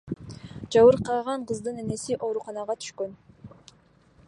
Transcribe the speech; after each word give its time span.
Жабыркаган 0.75 1.43
кыздын 1.51 1.77
энеси 1.83 2.17
ооруканага 2.29 2.79
түшкөн. 2.85 3.17